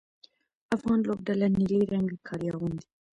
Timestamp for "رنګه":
1.91-2.17